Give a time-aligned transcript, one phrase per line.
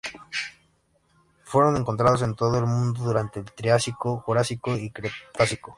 [1.43, 5.69] Fueron encontrados en todo el mundo durante el Triásico, Jurásico y Cretácico.